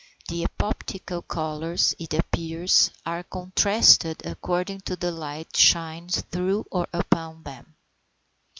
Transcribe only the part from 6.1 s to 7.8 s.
through or upon them.